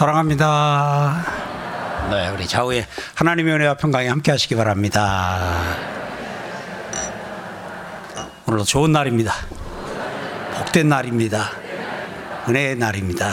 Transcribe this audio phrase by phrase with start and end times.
[0.00, 1.26] 사랑합니다.
[2.10, 5.76] 네, 우리 좌우에 하나님의 은혜와 평강에 함께 하시기 바랍니다.
[8.46, 9.34] 오늘도 좋은 날입니다.
[10.56, 11.50] 복된 날입니다.
[12.48, 13.28] 은혜의 날입니다.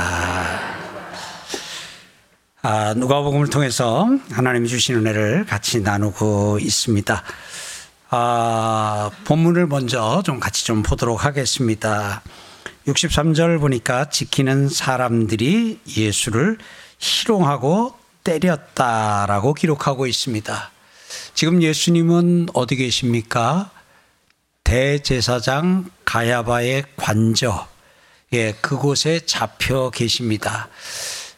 [2.64, 7.23] 아, 누가복음을 통해서 하나님이 주신 은혜를 같이 나누고 있습니다.
[8.09, 12.21] 아, 본문을 먼저 좀 같이 좀 보도록 하겠습니다.
[12.88, 16.57] 63절 보니까 지키는 사람들이 예수를
[17.00, 20.71] 희롱하고 때렸다라고 기록하고 있습니다.
[21.33, 23.71] 지금 예수님은 어디 계십니까?
[24.64, 27.68] 대제사장 가야바의 관저,
[28.33, 30.69] 예, 그곳에 잡혀 계십니다.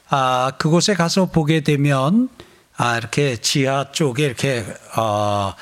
[0.09, 2.29] 아, 그곳에 가서 보게 되면,
[2.75, 5.53] 아, 이렇게 지하 쪽에 이렇게, 어,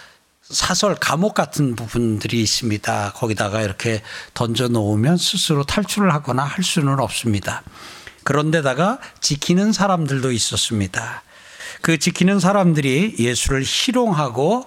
[0.50, 3.14] 사설 감옥 같은 부분들이 있습니다.
[3.14, 4.02] 거기다가 이렇게
[4.34, 7.64] 던져 놓으면 스스로 탈출을 하거나 할 수는 없습니다.
[8.24, 11.24] 그런데다가 지키는 사람들도 있었습니다.
[11.82, 14.66] 그 지키는 사람들이 예수를 희롱하고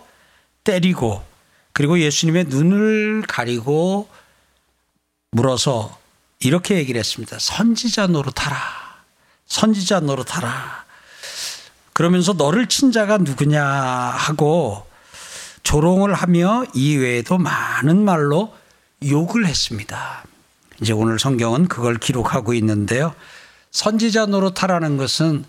[0.64, 1.24] 때리고
[1.72, 4.08] 그리고 예수님의 눈을 가리고
[5.30, 5.98] 물어서
[6.40, 7.38] 이렇게 얘기를 했습니다.
[7.38, 8.56] 선지자 노릇하라.
[9.46, 10.84] 선지자 노릇하라.
[11.92, 14.89] 그러면서 너를 친 자가 누구냐 하고
[15.62, 18.54] 조롱을 하며 이외에도 많은 말로
[19.06, 20.24] 욕을 했습니다.
[20.80, 23.14] 이제 오늘 성경은 그걸 기록하고 있는데요.
[23.70, 25.44] 선지자 노릇하라는 것은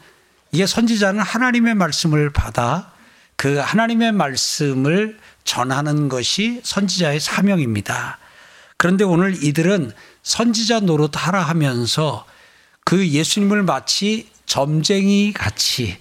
[0.52, 2.92] 이게 선지자는 하나님의 말씀을 받아
[3.36, 8.20] 그 하나님의 말씀을 전하는 것이 선지자의 사명입니다.
[8.78, 9.92] 그런데 오늘 이들은
[10.24, 12.26] 선지자 노릇하라 하면서
[12.84, 15.98] 그 예수님을 마치 점쟁이 같이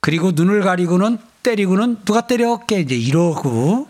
[0.00, 3.88] 그리고 눈을 가리고는 때리고는 누가 때렸게 이제 이러고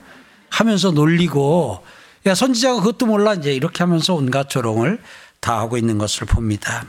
[0.50, 1.84] 하면서 놀리고
[2.26, 5.00] 야 선지자가 그것도 몰라 이제 이렇게 하면서 온갖 조롱을
[5.40, 6.86] 다 하고 있는 것을 봅니다.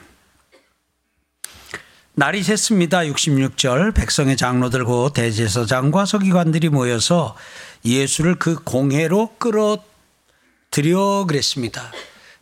[2.14, 3.10] 날이 샜습니다.
[3.14, 7.38] 66절 백성의 장로들 고 대제사장과 서기관들이 모여서
[7.86, 11.92] 예수를 그 공회로 끌어들여 그랬습니다.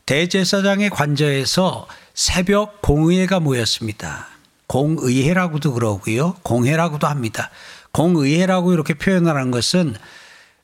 [0.08, 4.30] 대제사장의 관저에서 새벽 공의회가 모였습니다.
[4.66, 6.34] 공의회라고도 그러고요.
[6.42, 7.52] 공회라고도 합니다.
[7.98, 9.96] 공의회라고 이렇게 표현하는 것은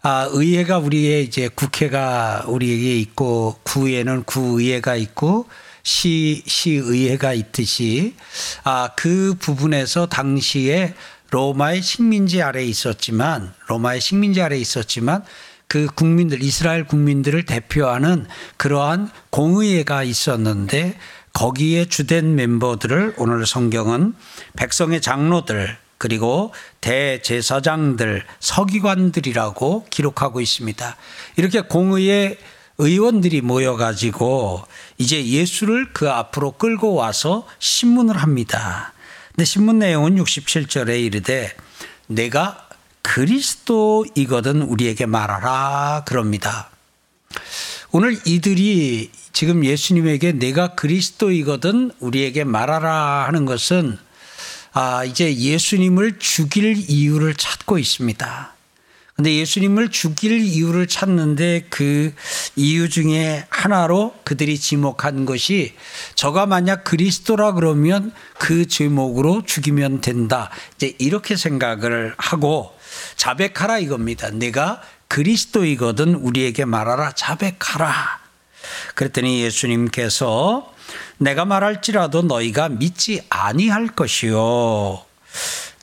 [0.04, 5.48] 아, 의회가 우리의 이제 국회가 우리에게 있고 구에는 구의회가 있고
[5.82, 8.14] 시 시의회가 있듯이
[8.64, 10.94] 아, 그 부분에서 당시에
[11.32, 15.24] 로마의 식민지 아래에 있었지만 로마의 식민지 아래에 있었지만
[15.68, 18.28] 그 국민들 이스라엘 국민들을 대표하는
[18.58, 21.00] 그러한 공의회가 있었는데
[21.34, 24.14] 거기에 주된 멤버들을 오늘 성경은
[24.56, 30.98] 백성의 장로들 그리고 대제사장들, 서기관들이라고 기록하고 있습니다.
[31.38, 32.38] 이렇게 공의의
[32.78, 34.64] 의원들이 모여가지고
[34.98, 38.92] 이제 예수를 그 앞으로 끌고 와서 신문을 합니다.
[39.30, 41.56] 근데 신문 내용은 67절에 이르되
[42.08, 42.68] 내가
[43.02, 46.70] 그리스도이거든 우리에게 말하라 그럽니다.
[47.94, 53.98] 오늘 이들이 지금 예수님에게 내가 그리스도이거든 우리에게 말하라 하는 것은
[54.74, 58.54] 아, 이제 예수님을 죽일 이유를 찾고 있습니다.
[59.16, 62.12] 근데 예수님을 죽일 이유를 찾는데 그
[62.56, 65.76] 이유 중에 하나로 그들이 지목한 것이
[66.16, 70.50] 저가 만약 그리스도라 그러면 그 제목으로 죽이면 된다.
[70.76, 72.76] 이제 이렇게 생각을 하고
[73.16, 74.32] 자백하라 이겁니다.
[74.32, 78.20] 내가 그리스도이거든 우리에게 말하라 자백하라.
[78.96, 80.73] 그랬더니 예수님께서
[81.18, 85.02] 내가 말할지라도 너희가 믿지 아니할 것이요.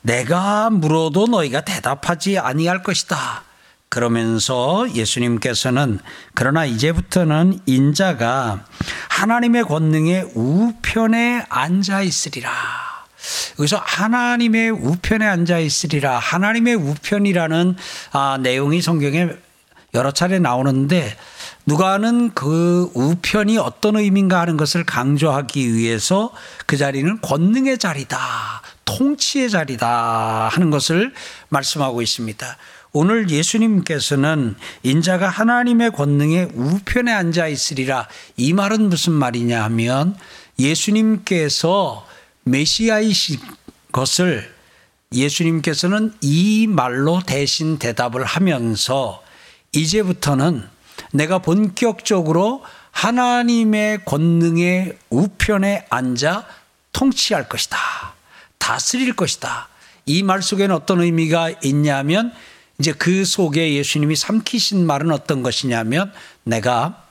[0.03, 3.43] 내가 물어도 너희가 대답하지 아니할 것이다.
[3.89, 5.99] 그러면서 예수님께서는
[6.33, 8.63] 그러나 이제부터는 인자가
[9.09, 12.49] 하나님의 권능의 우편에 앉아 있으리라.
[13.59, 16.17] 여기서 하나님의 우편에 앉아 있으리라.
[16.19, 17.75] 하나님의 우편이라는
[18.13, 19.27] 아, 내용이 성경에
[19.93, 21.15] 여러 차례 나오는데
[21.65, 26.31] 누가는 그 우편이 어떤 의미인가 하는 것을 강조하기 위해서
[26.65, 28.19] 그 자리는 권능의 자리다.
[28.85, 31.13] 통치의 자리다 하는 것을
[31.49, 32.57] 말씀하고 있습니다.
[32.93, 38.07] 오늘 예수님께서는 인자가 하나님의 권능의 우편에 앉아 있으리라.
[38.35, 40.15] 이 말은 무슨 말이냐 하면
[40.59, 42.05] 예수님께서
[42.43, 43.39] 메시아이신
[43.91, 44.53] 것을
[45.13, 49.23] 예수님께서는 이 말로 대신 대답을 하면서
[49.73, 50.63] 이제부터는
[51.13, 56.45] 내가 본격적으로 하나님의 권능의 우편에 앉아
[56.93, 57.77] 통치할 것이다.
[58.57, 59.69] 다스릴 것이다.
[60.05, 62.33] 이 말 속에는 어떤 의미가 있냐면
[62.79, 66.11] 이제 그 속에 예수님이 삼키신 말은 어떤 것이냐면
[66.43, 67.05] 내가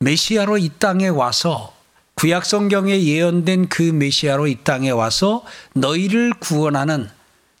[0.00, 1.74] 메시아로 이 땅에 와서
[2.14, 5.44] 구약 성경에 예언된 그 메시아로 이 땅에 와서
[5.74, 7.08] 너희를 구원하는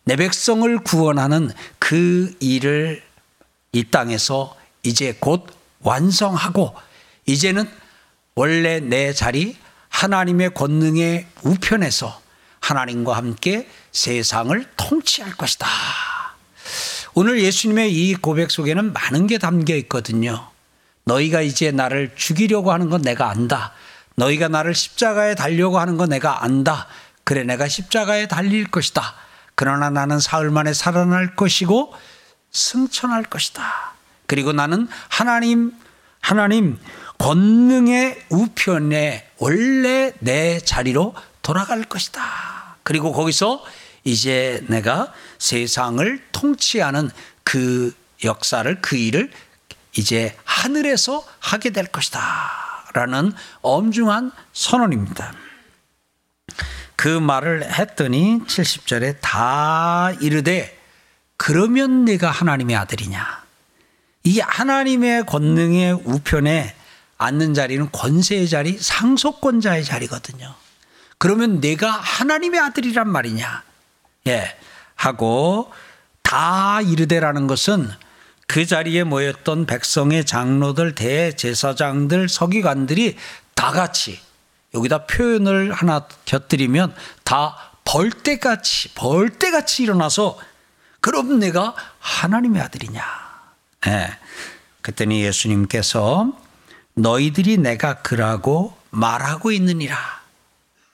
[0.04, 3.02] 내 백성을 구원하는 그 일을
[3.72, 5.46] 이 땅에서 이제 곧
[5.80, 6.74] 완성하고
[7.24, 7.68] 이제는
[8.34, 9.56] 원래 내 자리
[9.88, 12.20] 하나님의 권능의 우편에서
[12.60, 15.66] 하나님과 함께 세상을 통치할 것이다.
[17.14, 20.48] 오늘 예수님의 이 고백 속에는 많은 게 담겨 있거든요.
[21.04, 23.72] 너희가 이제 나를 죽이려고 하는 건 내가 안다.
[24.16, 26.86] 너희가 나를 십자가에 달려고 하는 건 내가 안다.
[27.24, 29.14] 그래, 내가 십자가에 달릴 것이다.
[29.54, 31.94] 그러나 나는 사흘 만에 살아날 것이고
[32.52, 33.94] 승천할 것이다.
[34.26, 35.72] 그리고 나는 하나님,
[36.20, 36.78] 하나님
[37.18, 42.76] 권능의 우편에 원래 내 자리로 돌아갈 것이다.
[42.82, 43.64] 그리고 거기서
[44.04, 47.10] 이제 내가 세상을 통치하는
[47.44, 47.94] 그
[48.24, 49.30] 역사를 그 일을
[49.96, 52.20] 이제 하늘에서 하게 될 것이다.
[52.94, 53.32] 라는
[53.62, 55.32] 엄중한 선언입니다.
[56.96, 60.81] 그 말을 했더니 70절에 다 이르되
[61.44, 63.42] 그러면 네가 하나님의 아들이냐.
[64.22, 66.72] 이 하나님의 권능의 우편에
[67.18, 70.54] 앉는 자리는 권세의 자리, 상속권자의 자리거든요.
[71.18, 73.64] 그러면 내가 하나님의 아들이란 말이냐.
[74.28, 74.56] 예.
[74.94, 75.72] 하고
[76.22, 77.90] 다 이르되라는 것은
[78.46, 83.16] 그 자리에 모였던 백성의 장로들, 대제사장들, 서기관들이
[83.56, 84.20] 다 같이
[84.74, 86.94] 여기다 표현을 하나 곁들이면
[87.24, 90.38] 다 벌떼같이 벌떼같이 일어나서
[91.02, 93.02] 그럼 내가 하나님의 아들이냐.
[93.88, 94.16] 예.
[94.80, 96.32] 그랬더니 예수님께서
[96.94, 99.96] 너희들이 내가 그라고 말하고 있느니라.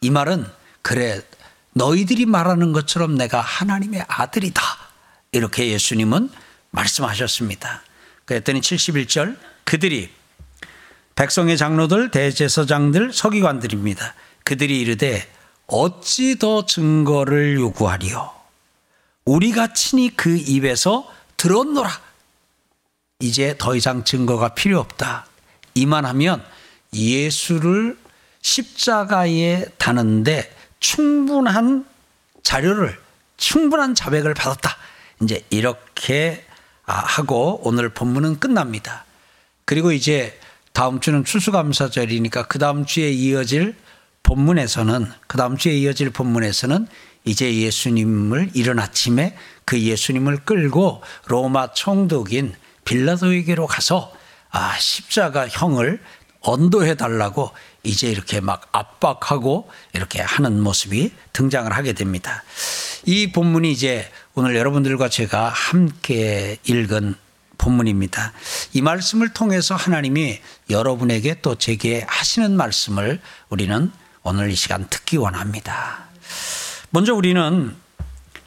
[0.00, 0.46] 이 말은
[0.82, 1.20] 그래
[1.74, 4.62] 너희들이 말하는 것처럼 내가 하나님의 아들이다.
[5.32, 6.30] 이렇게 예수님은
[6.70, 7.82] 말씀하셨습니다.
[8.24, 10.10] 그랬더니 71절 그들이
[11.16, 14.14] 백성의 장로들, 대제사장들, 서기관들입니다.
[14.44, 15.30] 그들이 이르되
[15.66, 18.37] 어찌 더 증거를 요구하리요?
[19.28, 21.90] 우리가 친히 그 입에서 들었노라.
[23.20, 25.26] 이제 더 이상 증거가 필요 없다.
[25.74, 26.42] 이만하면
[26.94, 27.98] 예수를
[28.40, 31.84] 십자가에 다는데 충분한
[32.42, 32.98] 자료를,
[33.36, 34.76] 충분한 자백을 받았다.
[35.22, 36.46] 이제 이렇게
[36.86, 39.04] 아, 하고 오늘 본문은 끝납니다.
[39.66, 40.40] 그리고 이제
[40.72, 43.76] 다음 주는 추수감사절이니까 그 다음 주에 이어질
[44.22, 46.86] 본문에서는 그 다음 주에 이어질 본문에서는
[47.24, 52.54] 이제 예수님을 이른 아침에 그 예수님을 끌고 로마 총독인
[52.84, 54.12] 빌라도에게로 가서
[54.50, 56.00] 아 십자가 형을
[56.40, 57.50] 언도해 달라고
[57.82, 62.44] 이제 이렇게 막 압박하고 이렇게 하는 모습이 등장을 하게 됩니다.
[63.04, 67.14] 이 본문이 이제 오늘 여러분들과 제가 함께 읽은
[67.58, 68.32] 본문입니다.
[68.72, 70.40] 이 말씀을 통해서 하나님이
[70.70, 73.90] 여러분에게 또 제게 하시는 말씀을 우리는
[74.22, 76.08] 오늘 이 시간 듣기 원합니다.
[76.90, 77.76] 먼저 우리는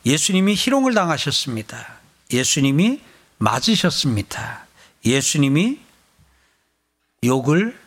[0.04, 2.00] 예수님이 희롱을 당하셨습니다.
[2.34, 3.00] 예수님이
[3.38, 4.66] 맞으셨습니다.
[5.06, 5.80] 예수님이
[7.24, 7.78] 욕을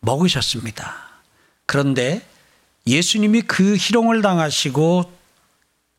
[0.00, 0.94] 먹으셨습니다.
[1.66, 2.24] 그런데
[2.86, 5.12] 예수님이 그 희롱을 당하시고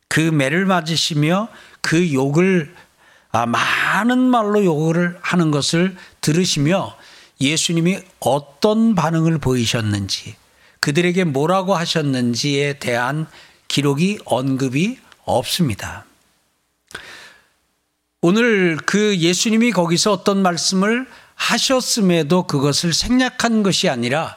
[0.08, 1.48] 그 매를 맞으시며
[1.82, 2.74] 그 욕을
[3.32, 6.96] 아, 많은 말로 욕을 하는 것을 들으시며
[7.40, 10.34] 예수님이 어떤 반응을 보이셨는지
[10.80, 13.26] 그들에게 뭐라고 하셨는지에 대한
[13.70, 16.04] 기록이 언급이 없습니다.
[18.20, 24.36] 오늘 그 예수님이 거기서 어떤 말씀을 하셨음에도 그것을 생략한 것이 아니라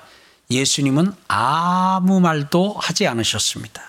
[0.52, 3.82] 예수님은 아무 말도 하지 않으셨습니다.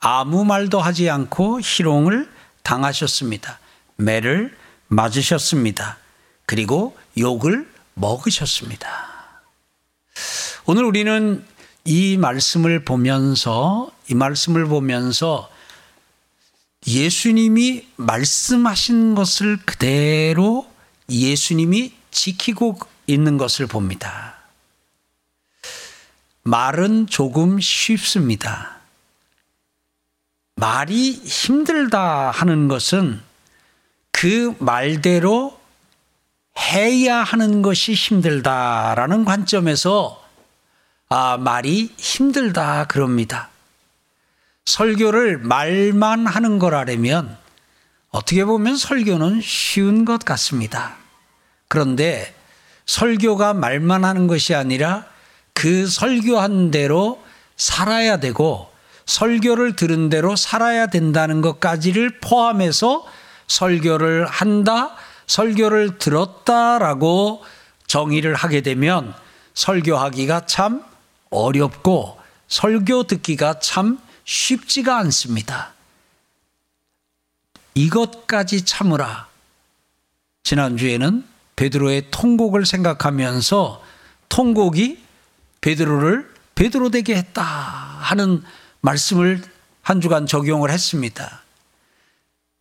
[0.00, 3.58] 아무 말도 하지 않고 희롱을 당하셨습니다.
[3.96, 4.56] 매를
[4.88, 5.98] 맞으셨습니다.
[6.46, 8.88] 그리고 욕을 먹으셨습니다.
[10.64, 11.44] 오늘 우리는
[11.84, 15.50] 이 말씀을 보면서 이 말씀을 보면서
[16.86, 20.70] 예수님이 말씀하신 것을 그대로
[21.10, 24.36] 예수님이 지키고 있는 것을 봅니다.
[26.42, 28.78] 말은 조금 쉽습니다.
[30.54, 33.20] 말이 힘들다 하는 것은
[34.10, 35.58] 그 말대로
[36.58, 40.27] 해야 하는 것이 힘들다라는 관점에서
[41.10, 43.48] 아, 말이 힘들다 그럽니다.
[44.66, 47.38] 설교를 말만 하는 거라면
[48.10, 50.96] 어떻게 보면 설교는 쉬운 것 같습니다.
[51.68, 52.34] 그런데
[52.84, 55.06] 설교가 말만 하는 것이 아니라
[55.54, 57.22] 그 설교한 대로
[57.56, 58.70] 살아야 되고
[59.06, 63.06] 설교를 들은 대로 살아야 된다는 것까지를 포함해서
[63.46, 64.94] 설교를 한다,
[65.26, 67.42] 설교를 들었다라고
[67.86, 69.14] 정의를 하게 되면
[69.54, 70.87] 설교하기가 참
[71.30, 72.18] 어렵고
[72.48, 75.72] 설교 듣기가 참 쉽지가 않습니다.
[77.74, 79.28] 이것까지 참으라.
[80.42, 81.24] 지난주에는
[81.56, 83.82] 베드로의 통곡을 생각하면서
[84.28, 85.04] 통곡이
[85.60, 88.42] 베드로를 베드로 되게 했다 하는
[88.80, 89.42] 말씀을
[89.82, 91.42] 한 주간 적용을 했습니다.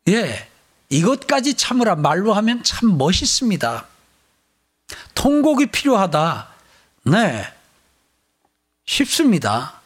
[0.09, 0.49] 예.
[0.89, 3.85] 이것까지 참으라 말로 하면 참 멋있습니다.
[5.15, 6.47] 통곡이 필요하다.
[7.05, 7.56] 네.
[8.87, 9.79] 쉽습니다.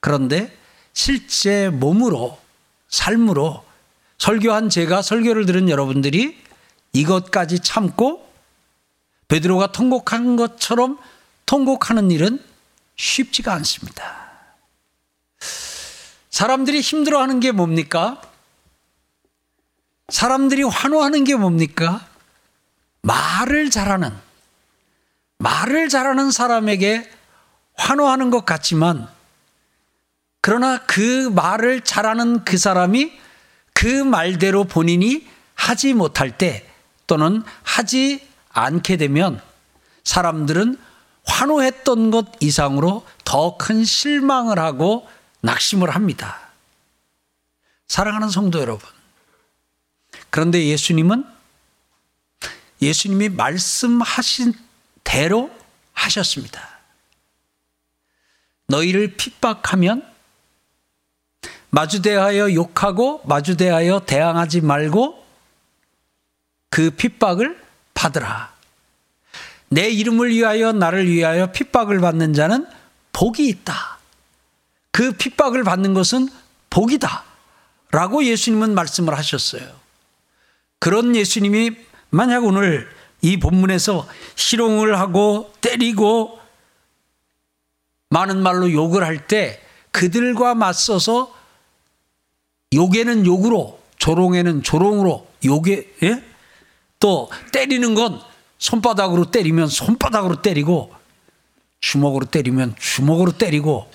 [0.00, 0.56] 그런데
[0.92, 2.38] 실제 몸으로,
[2.88, 3.64] 삶으로
[4.18, 6.40] 설교한 제가 설교를 들은 여러분들이
[6.92, 8.30] 이것까지 참고
[9.28, 10.98] 베드로가 통곡한 것처럼
[11.46, 12.42] 통곡하는 일은
[12.96, 14.30] 쉽지가 않습니다.
[16.30, 18.22] 사람들이 힘들어하는 게 뭡니까?
[20.08, 22.06] 사람들이 환호하는 게 뭡니까?
[23.02, 24.16] 말을 잘하는,
[25.38, 27.10] 말을 잘하는 사람에게
[27.76, 29.08] 환호하는 것 같지만,
[30.40, 33.12] 그러나 그 말을 잘하는 그 사람이
[33.72, 36.70] 그 말대로 본인이 하지 못할 때
[37.06, 39.40] 또는 하지 않게 되면
[40.04, 40.78] 사람들은
[41.24, 45.08] 환호했던 것 이상으로 더 큰 실망을 하고
[45.40, 46.38] 낙심을 합니다.
[47.88, 48.88] 사랑하는 성도 여러분.
[50.30, 51.24] 그런데 예수님은
[52.80, 54.54] 예수님이 말씀하신
[55.02, 55.50] 대로
[55.92, 56.75] 하셨습니다.
[58.68, 60.02] 너희를 핍박하면
[61.70, 65.24] 마주대하여 욕하고 마주대하여 대항하지 말고
[66.70, 67.60] 그 핍박을
[67.94, 68.54] 받으라.
[69.68, 72.66] 내 이름을 위하여 나를 위하여 핍박을 받는 자는
[73.12, 73.98] 복이 있다.
[74.90, 76.28] 그 핍박을 받는 것은
[76.70, 77.24] 복이다.
[77.90, 79.66] 라고 예수님은 말씀을 하셨어요.
[80.78, 81.76] 그런 예수님이
[82.10, 82.88] 만약 오늘
[83.22, 84.06] 이 본문에서
[84.36, 86.38] 희롱을 하고 때리고
[88.10, 89.60] 많은 말로 욕을 할 때
[89.90, 91.34] 그들과 맞서서
[92.74, 96.24] 욕에는 욕으로 조롱에는 조롱으로 욕에 예?
[97.00, 98.20] 또 때리는 건
[98.58, 100.94] 손바닥으로 때리면 손바닥으로 때리고
[101.80, 103.90] 주먹으로 때리면 주먹으로 때리고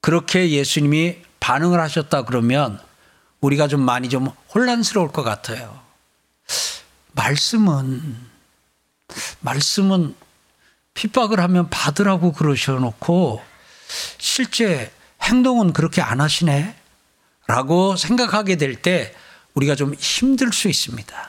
[0.00, 2.80] 그렇게 예수님이 반응을 하셨다 그러면
[3.40, 5.80] 우리가 좀 많이 좀 혼란스러울 것 같아요.
[7.12, 8.16] 말씀은
[9.40, 10.14] 말씀은
[10.94, 13.42] 핍박을 하면 받으라고 그러셔놓고
[14.18, 14.92] 실제
[15.22, 16.76] 행동은 그렇게 안 하시네?
[17.46, 19.14] 라고 생각하게 될 때
[19.54, 21.28] 우리가 좀 힘들 수 있습니다.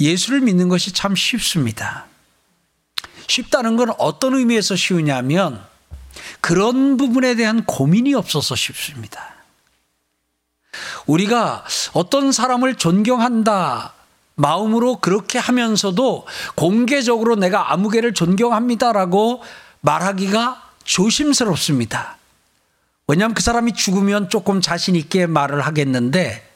[0.00, 2.06] 예수를 믿는 것이 참 쉽습니다.
[3.28, 5.64] 쉽다는 건 어떤 의미에서 쉬우냐면
[6.40, 9.34] 그런 부분에 대한 고민이 없어서 쉽습니다.
[11.06, 13.94] 우리가 어떤 사람을 존경한다
[14.36, 19.42] 마음으로 그렇게 하면서도 공개적으로 내가 아무개를 존경합니다라고
[19.80, 22.18] 말하기가 조심스럽습니다.
[23.08, 26.46] 왜냐하면 그 사람이 죽으면 조금 자신 있게 말을 하겠는데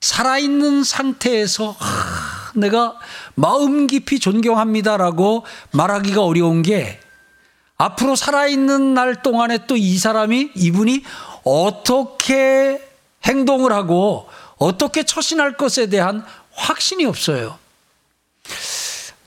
[0.00, 2.98] 살아있는 상태에서 아, 내가
[3.34, 7.00] 마음 깊이 존경합니다라고 말하기가 어려운 게
[7.76, 11.04] 앞으로 살아있는 날 동안에 또 이 사람이 이분이
[11.44, 12.80] 어떻게
[13.24, 16.24] 행동을 하고 어떻게 처신할 것에 대한
[16.54, 17.58] 확신이 없어요.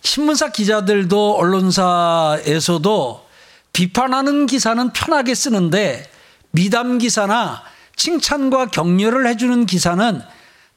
[0.01, 3.27] 신문사 기자들도 언론사에서도
[3.73, 6.09] 비판하는 기사는 편하게 쓰는데
[6.51, 7.63] 미담 기사나
[7.95, 10.21] 칭찬과 격려를 해주는 기사는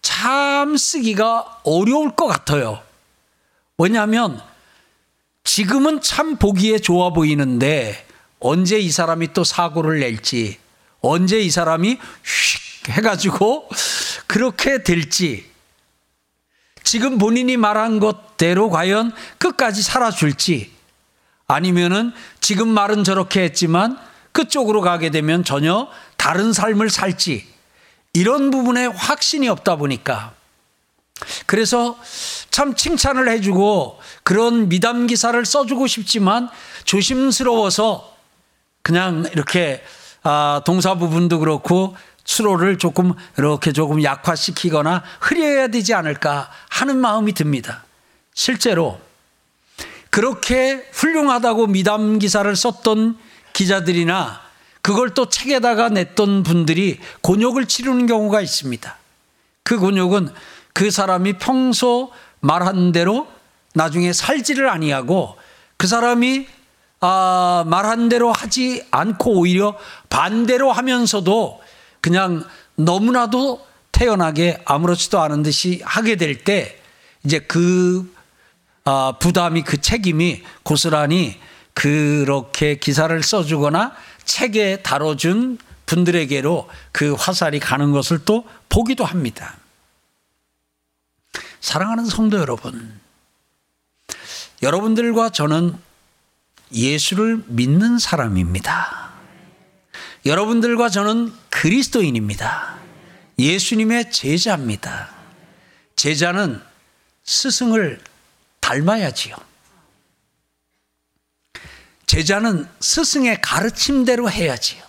[0.02, 2.82] 참 쓰기가 어려울 것 같아요.
[3.78, 4.42] 왜냐하면
[5.44, 8.06] 지금은 참 보기에 좋아 보이는데
[8.40, 10.58] 언제 이 사람이 또 사고를 낼지,
[11.00, 13.68] 언제 이 사람이 휙 해가지고
[14.26, 15.49] 그렇게 될지,
[16.82, 20.72] 지금 본인이 말한 것대로 과연 끝까지 살아줄지,
[21.46, 23.98] 아니면은 지금 말은 저렇게 했지만
[24.32, 27.46] 그쪽으로 가게 되면 전혀 다른 삶을 살지,
[28.12, 30.34] 이런 부분에 확신이 없다 보니까.
[31.46, 31.98] 그래서
[32.50, 36.48] 참 칭찬을 해주고 그런 미담 기사를 써주고 싶지만
[36.84, 38.16] 조심스러워서
[38.82, 39.82] 그냥 이렇게
[40.22, 41.96] 아, 동사 부분도 그렇고
[42.30, 47.82] 수로를 조금 이렇게 조금 약화시키거나 흐려야 되지 않을까 하는 마음이 듭니다.
[48.34, 49.00] 실제로
[50.10, 53.18] 그렇게 훌륭하다고 미담 기사를 썼던
[53.52, 54.40] 기자들이나
[54.80, 58.96] 그걸 또 책에다가 냈던 분들이 곤욕을 치르는 경우가 있습니다.
[59.64, 60.32] 그 곤욕은
[60.72, 63.26] 그 사람이 평소 말한 대로
[63.74, 65.36] 나중에 살지를 아니하고
[65.76, 66.46] 그 사람이
[67.00, 69.76] 아, 말한 대로 하지 않고 오히려
[70.10, 71.60] 반대로 하면서도
[72.00, 72.44] 그냥
[72.76, 76.80] 너무나도 태연하게 아무렇지도 않은 듯이 하게 될 때
[77.24, 78.14] 이제 그
[78.84, 81.38] 아, 부담이 그 책임이 고스란히
[81.74, 89.56] 그렇게 기사를 써주거나 책에 다뤄준 분들에게로 그 화살이 가는 것을 또 보기도 합니다.
[91.60, 93.00] 사랑하는 성도 여러분,
[94.62, 95.76] 여러분들과 저는
[96.72, 99.09] 예수를 믿는 사람입니다.
[100.24, 102.78] 여러분들과 저는 그리스도인입니다.
[103.38, 105.10] 예수님의 제자입니다.
[105.96, 106.60] 제자는
[107.24, 108.02] 스승을
[108.60, 109.34] 닮아야지요.
[112.06, 114.82] 제자는 스승의 가르침대로 해야지요.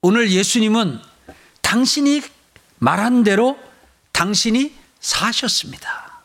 [0.00, 1.00] 오늘 예수님은
[1.60, 2.22] 당신이
[2.78, 3.58] 말한 대로
[4.10, 6.22] 당신이 사셨습니다.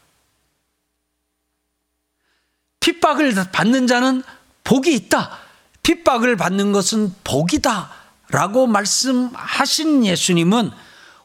[2.80, 4.24] 핍박을 받는 자는
[4.64, 5.47] 복이 있다.
[5.88, 7.90] 핍박을 받는 것은 복이다.
[8.30, 10.70] 라고 말씀하신 예수님은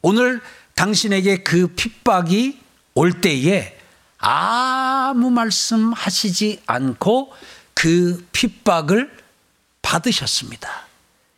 [0.03, 0.41] 오늘
[0.75, 2.61] 당신에게 그 핍박이
[2.95, 3.77] 올 때에
[4.19, 7.33] 아무 말씀 하시지 않고
[7.75, 9.11] 그 핍박을
[9.83, 10.87] 받으셨습니다.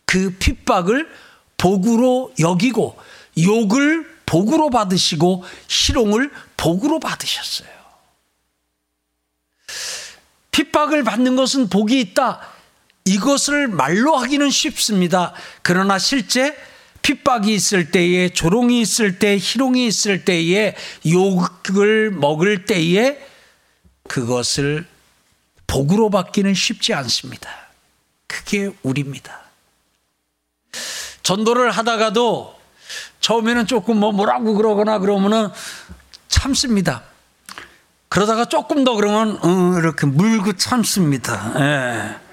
[0.04, 1.09] 그 핍박을
[1.57, 2.99] 복으로 여기고
[3.43, 7.71] 욕을 복으로 받으시고 희롱을 복으로 받으셨어요.
[10.50, 12.53] 핍박을 받는 것은 복이 있다.
[13.06, 15.34] 이것을 말로 하기는 쉽습니다.
[15.62, 16.56] 그러나 실제
[17.02, 20.75] 핍박이 있을 때에 조롱이 있을 때 희롱이 있을 때에
[21.06, 23.18] 욕을 먹을 때에
[24.08, 24.87] 그것을
[25.66, 27.50] 복으로 받기는 쉽지 않습니다.
[28.26, 29.38] 그게 우리입니다.
[31.23, 32.58] 전도를 하다가도
[33.20, 35.50] 처음에는 조금 뭐 뭐라고 그러거나 그러면은
[36.28, 37.02] 참습니다.
[38.08, 41.52] 그러다가 조금 더 그러면 어, 이렇게 물고 참습니다.
[41.61, 42.24] 예.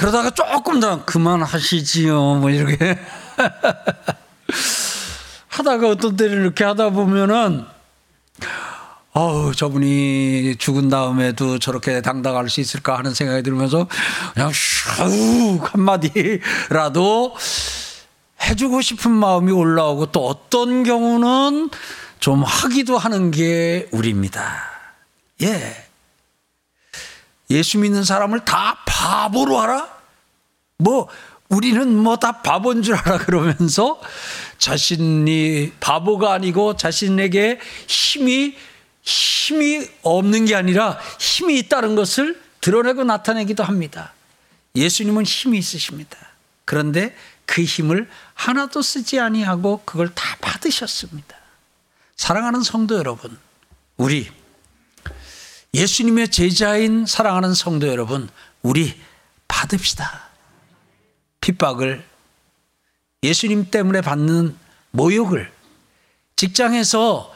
[0.00, 2.36] 그러다가 조금 더 그만하시지요.
[2.36, 2.98] 뭐 이렇게
[5.48, 7.66] 하다가 어떤 때는 이렇게 하다 보면은
[9.12, 13.88] 어우 저분이 죽은 다음에도 저렇게 당당할 수 있을까 하는 생각이 들면서
[14.32, 17.36] 그냥 슉 한마디라도
[18.42, 21.68] 해주고 싶은 마음이 올라오고 또 어떤 경우는
[22.20, 24.62] 좀 하기도 하는 게 우리입니다.
[25.42, 25.88] 예.
[27.50, 29.88] 예수 믿는 사람을 다 바보로 알아?
[30.78, 31.08] 뭐,
[31.48, 34.00] 우리는 뭐 다 바본 줄 알아 그러면서
[34.58, 37.58] 자신이 바보가 아니고 자신에게
[37.88, 38.56] 힘이,
[39.02, 44.12] 힘이 없는 게 아니라 힘이 있다는 것을 드러내고 나타내기도 합니다.
[44.76, 46.16] 예수님은 힘이 있으십니다.
[46.66, 51.36] 그런데 그 힘을 하나도 쓰지 아니하고 그걸 다 받으셨습니다.
[52.16, 53.36] 사랑하는 성도 여러분,
[53.96, 54.30] 우리
[55.72, 58.28] 예수님의 제자인 사랑하는 성도 여러분,
[58.62, 58.94] 우리
[59.48, 60.28] 받읍시다.
[61.40, 62.04] 핍박을
[63.22, 64.56] 예수님 때문에 받는
[64.92, 65.50] 모욕을
[66.36, 67.32] 직장에서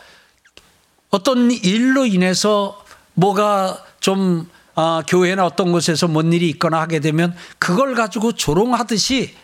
[1.11, 2.85] 어떤 일로 인해서
[3.15, 9.35] 뭐가 좀 아, 교회나 어떤 곳에서 뭔 일이 있거나 하게 되면 그걸 가지고 조롱하듯이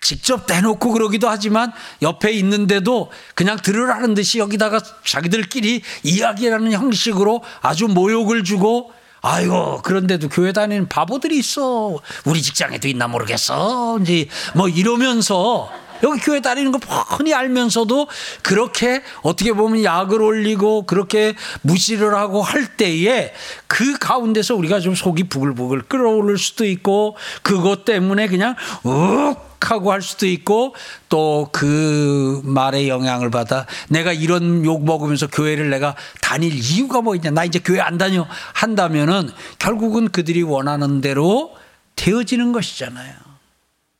[0.00, 8.44] 직접 대놓고 그러기도 하지만 옆에 있는데도 그냥 들으라는 듯이 여기다가 자기들끼리 이야기라는 형식으로 아주 모욕을
[8.44, 8.92] 주고
[9.26, 11.98] 아이고 그런데도 교회 다니는 바보들이 있어.
[12.26, 13.98] 우리 직장에도 있나 모르겠어.
[14.02, 15.70] 이제 뭐 이러면서
[16.04, 18.06] 여기 교회 다니는 거 뻔히 알면서도
[18.42, 23.32] 그렇게 어떻게 보면 약을 올리고 그렇게 무시를 하고 할 때에
[23.66, 30.02] 그 가운데서 우리가 좀 속이 부글부글 끓어오를 수도 있고 그것 때문에 그냥 욱 하고 할
[30.02, 30.74] 수도 있고
[31.08, 37.30] 또 그 말에 영향을 받아 내가 이런 욕 먹으면서 교회를 내가 다닐 이유가 뭐 있냐
[37.30, 41.54] 나 이제 교회 안 다녀 한다면은 결국은 그들이 원하는 대로
[41.96, 43.14] 되어지는 것이잖아요.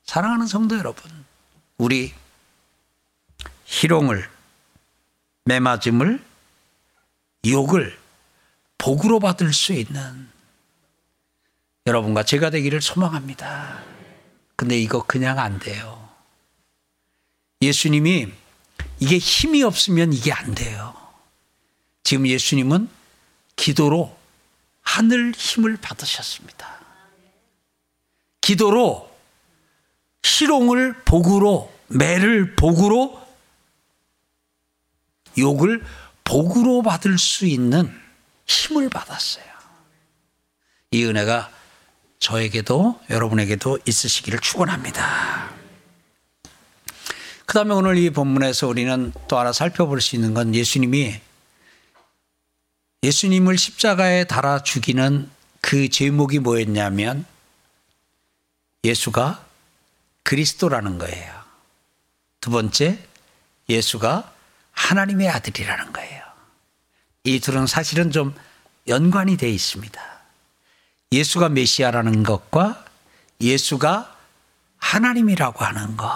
[0.05, 1.24] 사랑하는 성도 여러분,
[1.79, 2.13] 우리
[3.65, 4.29] 희롱을
[5.45, 6.25] 매맞음을
[7.47, 7.99] 욕을
[8.79, 10.29] 복으로 받을 수 있는
[11.87, 13.83] 여러분과 제가 되기를 소망합니다.
[14.57, 16.09] 근데 이거 그냥 안 돼요.
[17.61, 18.33] 예수님이
[19.01, 20.95] 이게 힘이 없으면 이게 안 돼요.
[22.03, 22.89] 지금 예수님은
[23.57, 24.17] 기도로
[24.83, 26.81] 하늘 힘을 받으셨습니다.
[28.41, 29.14] 기도로
[30.25, 33.23] 희롱을 복으로, 매를 복으로,
[35.37, 35.85] 욕을
[36.25, 37.93] 복으로 받을 수 있는
[38.47, 39.45] 힘을 받았어요.
[40.93, 41.51] 이 은혜가
[42.19, 45.51] 저에게도 여러분에게도 있으시기를 축원합니다.
[47.45, 51.21] 그 다음에 오늘 이 본문에서 우리는 또 하나 살펴볼 수 있는 건 예수님이
[53.03, 57.27] 예수님을 십자가에 달아 죽이는 그 제목이 뭐였냐면
[58.83, 59.44] 예수가
[60.25, 61.33] 그리스도라는 거예요.
[62.41, 62.99] 두 번째,
[63.69, 64.33] 예수가
[64.73, 66.23] 하나님의 아들이라는 거예요.
[67.25, 68.35] 이 둘은 사실은 좀
[68.89, 70.01] 연관이 되어 있습니다.
[71.13, 72.85] 예수가 메시아라는 것과
[73.41, 74.17] 예수가
[74.79, 76.09] 하나님이라고 하는 것.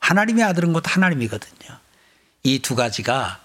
[0.00, 1.78] 하나님의 아들은 곧 하나님이거든요.
[2.42, 3.40] 이 두 가지가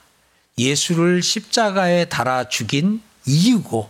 [0.57, 3.89] 예수를 십자가에 달아 죽인 이유고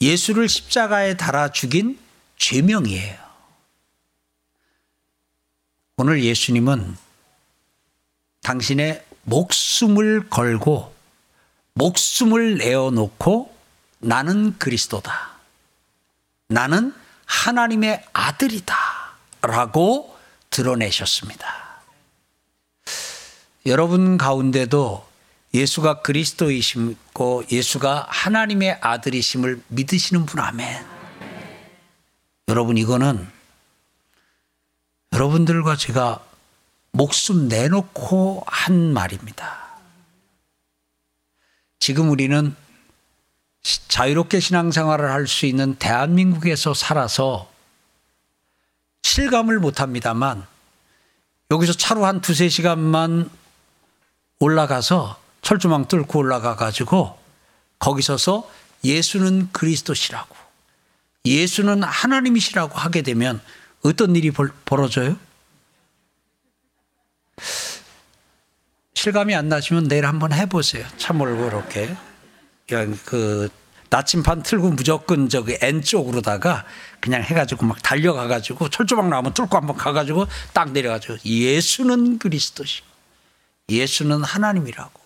[0.00, 1.98] 예수를 십자가에 달아 죽인
[2.38, 3.21] 죄명이에요.
[6.02, 6.96] 오늘 예수님은
[8.42, 10.92] 당신의 목숨을 걸고
[11.74, 13.56] 목숨을 내어놓고
[14.00, 15.30] 나는 그리스도다.
[16.48, 16.92] 나는
[17.24, 18.74] 하나님의 아들이다.
[19.42, 20.18] 라고
[20.50, 21.46] 드러내셨습니다.
[23.66, 25.06] 여러분 가운데도
[25.54, 30.84] 예수가 그리스도이심고 예수가 하나님의 아들이심을 믿으시는 분 아멘.
[32.48, 33.30] 여러분 이거는
[35.12, 36.24] 여러분들과 제가
[36.92, 39.60] 목숨 내놓고 한 말입니다.
[41.80, 42.54] 지금 우리는
[43.88, 47.50] 자유롭게 신앙생활을 할 수 있는 대한민국에서 살아서
[49.02, 50.46] 실감을 못 합니다만
[51.50, 53.30] 여기서 차로 한 두세 시간만
[54.38, 57.18] 올라가서 철조망 뚫고 올라가 가지고
[57.78, 58.48] 거기 서서
[58.84, 60.34] 예수는 그리스도시라고
[61.24, 63.40] 예수는 하나님이시라고 하게 되면
[63.82, 65.16] 어떤 일이 벌어져요?
[68.94, 70.86] 실감이 안 나시면 내일 한번 해보세요.
[70.96, 71.96] 차 몰고 이렇게
[72.68, 73.48] 그냥 그
[73.90, 76.64] 나침반 틀고 무조건 저기 N 쪽으로다가
[77.00, 82.86] 그냥 해가지고 막 달려가가지고 철조망 나오면 뚫고 한번 가가지고 딱 내려가지고 예수는 그리스도시고
[83.68, 85.00] 예수는 하나님이라고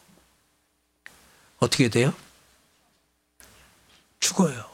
[1.58, 2.12] 어떻게 돼요?
[4.20, 4.66] 죽어요.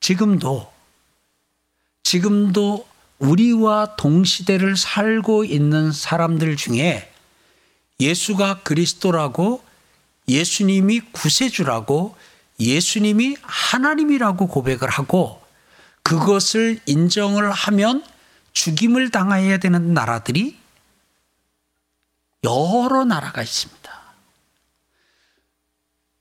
[0.00, 0.72] 지금도
[2.02, 2.86] 지금도
[3.18, 7.12] 우리와 동시대를 살고 있는 사람들 중에
[8.00, 9.62] 예수가 그리스도라고
[10.26, 12.16] 예수님이 구세주라고
[12.58, 15.42] 예수님이 하나님이라고 고백을 하고
[16.02, 18.04] 그것을 인정을 하면
[18.52, 20.58] 죽임을 당해야 되는 나라들이
[22.42, 23.80] 여러 나라가 있습니다.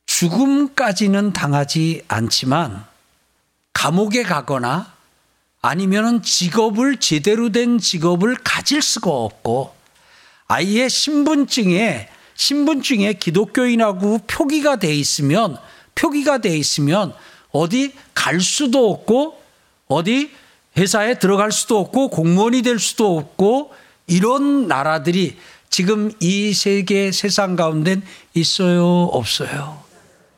[0.06, 2.86] 죽음까지는 당하지 않지만
[3.74, 4.94] 감옥에 가거나
[5.62, 9.74] 아니면은 직업을 제대로 된 직업을 가질 수가 없고
[10.48, 15.58] 아예 신분증에 신분증에 기독교인하고 표기가 돼 있으면
[15.95, 17.13] 표기가 돼 있으면
[17.52, 19.41] 어디 갈 수도 없고
[19.88, 20.32] 어디
[20.78, 23.74] 회사에 들어갈 수도 없고 공무원이 될 수도 없고
[24.08, 25.38] 이런 나라들이
[25.69, 28.02] 지금 이 세계 세상 가운데
[28.34, 29.84] 있어요 없어요?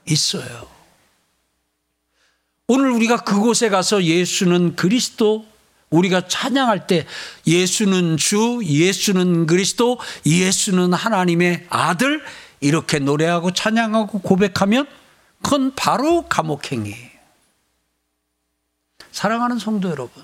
[0.07, 0.67] 있어요
[2.67, 5.45] 오늘 우리가 그곳에 가서 예수는 그리스도
[5.89, 7.05] 우리가 찬양할 때
[7.45, 12.23] 예수는 주, 예수는 그리스도, 예수는 하나님의 아들
[12.61, 14.87] 이렇게 노래하고 찬양하고 고백하면
[15.41, 17.11] 그건 바로 감옥행위예요.
[19.11, 20.23] 사랑하는 성도 여러분.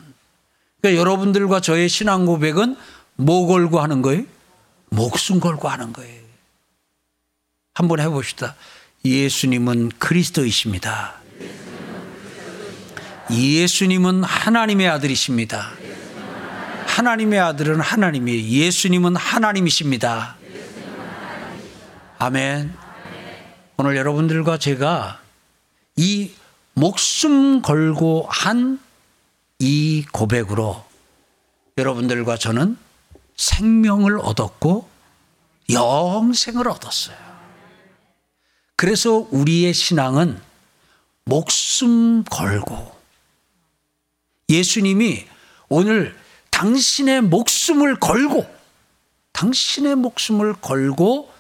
[0.80, 2.78] 그러니까 여러분들과 저의 신앙 고백은
[3.16, 4.24] 뭐 걸고 하는 거예요?
[4.90, 6.22] 목숨 걸고 하는 거예요.
[7.74, 8.56] 한번 해봅시다.
[9.04, 11.17] 예수님은 그리스도이십니다.
[13.32, 15.72] 예수님은 하나님의 아들이십니다.
[16.86, 20.38] 하나님의 아들은 하나님이 예수님은 하나님이십니다.
[22.18, 22.74] 아멘.
[23.78, 25.20] 오늘 여러분들과 제가
[25.96, 26.32] 이
[26.74, 28.88] 목숨 걸고 한
[29.60, 30.86] 이 고백으로
[31.78, 32.78] 여러분들과 저는
[33.36, 34.88] 생명을 얻었고
[35.72, 37.18] 영생을 얻었어요.
[38.76, 40.40] 그래서 우리의 신앙은
[41.26, 42.96] 목숨 걸고
[44.50, 45.26] 예수님이
[45.70, 46.16] 오늘
[46.52, 48.46] 당신의 목숨을 걸고
[49.34, 51.32] 당신의 목숨을 걸고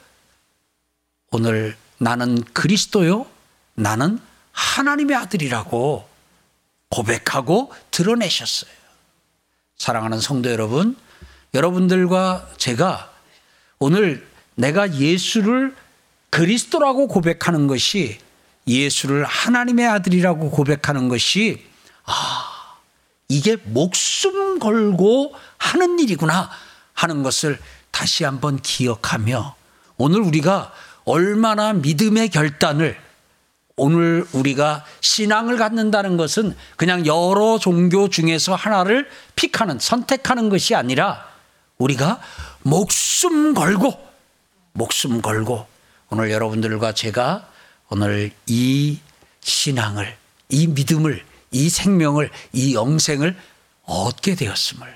[1.31, 3.25] 오늘 나는 그리스도요
[3.75, 4.19] 나는
[4.51, 6.07] 하나님의 아들이라고
[6.89, 8.71] 고백하고 드러내셨어요.
[9.77, 10.95] 사랑하는 성도 여러분,
[11.53, 13.11] 여러분들과 제가
[13.79, 15.75] 오늘 내가 예수를
[16.29, 18.19] 그리스도라고 고백하는 것이
[18.67, 21.63] 예수를 하나님의 아들이라고 고백하는 것이
[22.03, 22.56] 아,
[23.29, 26.49] 이게 목숨 걸고 하는 일이구나
[26.93, 27.59] 하는 것을
[27.91, 29.55] 다시 한번 기억하며
[29.97, 30.71] 오늘 우리가
[31.05, 32.97] 얼마나 믿음의 결단을
[33.75, 41.27] 오늘 우리가 신앙을 갖는다는 것은 그냥 여러 종교 중에서 하나를 픽하는 선택하는 것이 아니라
[41.77, 42.19] 우리가
[42.63, 43.93] 목숨 걸고
[44.73, 45.67] 목숨 걸고
[46.09, 47.47] 오늘 여러분들과 제가
[47.89, 48.99] 오늘 이
[49.41, 50.17] 신앙을
[50.49, 53.35] 이 믿음을 이 생명을, 이 영생을
[53.83, 54.87] 얻게 되었음을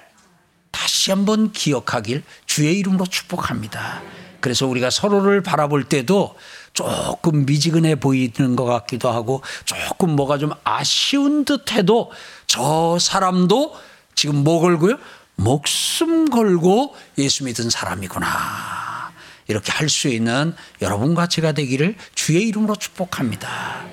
[0.72, 4.02] 다시 한번 기억하길 주의 이름으로 축복합니다.
[4.40, 6.36] 그래서 우리가 서로를 바라볼 때도
[6.74, 12.12] 조금 미지근해 보이는 것 같기도 하고 조금 뭐가 좀 아쉬운 듯 해도
[12.48, 13.76] 저 사람도
[14.16, 14.98] 지금 뭐 걸고요?
[15.36, 19.12] 목숨 걸고 예수 믿은 사람이구나.
[19.48, 23.86] 이렇게 할 수 있는 여러분과 제가 되기를 주의 이름으로 축복합니다.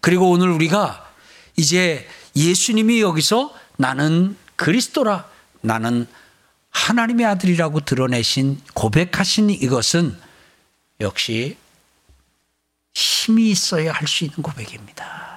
[0.00, 1.05] 그리고 오늘 우리가
[1.56, 5.28] 이제 예수님이 여기서 나는 그리스도라,
[5.62, 6.06] 나는
[6.70, 10.16] 하나님의 아들이라고 드러내신 고백하신 이것은
[11.00, 11.56] 역시
[12.94, 15.36] 힘이 있어야 할 수 있는 고백입니다.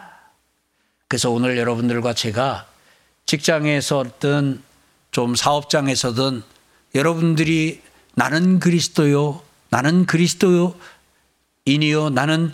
[1.08, 2.67] 그래서 오늘 여러분들과 제가
[3.25, 4.62] 직장에서든
[5.12, 6.43] 좀 사업장에서든
[6.95, 7.82] 여러분들이
[8.15, 10.75] 나는 그리스도요, 나는 그리스도인이요,
[12.13, 12.53] 나는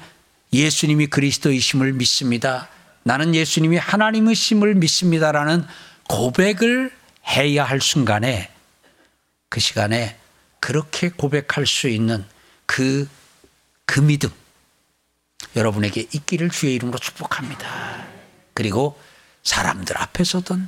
[0.54, 2.70] 예수님이 그리스도이심을 믿습니다.
[3.06, 5.64] 나는 예수님이 하나님의 심을 믿습니다라는
[6.10, 6.92] 고백을
[7.28, 8.52] 해야 할 순간에
[9.48, 10.18] 그 시간에
[10.60, 12.26] 그렇게 고백할 수 있는
[12.66, 13.08] 그,
[13.86, 14.32] 그 믿음
[15.56, 18.08] 여러분에게 있기를 주의 이름으로 축복합니다.
[18.56, 19.00] 그리고
[19.44, 20.68] 사람들 앞에서든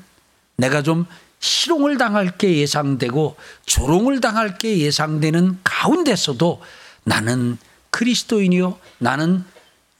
[0.57, 1.07] 내가 좀
[1.39, 6.61] 실용을 당할 게 예상되고 조롱을 당할 게 예상되는 가운데서도
[7.03, 7.57] 나는
[7.89, 8.79] 그리스도인이요.
[8.99, 9.43] 나는